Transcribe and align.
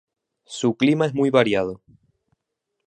Su 0.47 0.73
clima 0.77 1.05
es 1.05 1.13
muy 1.13 1.29
variado. 1.29 1.79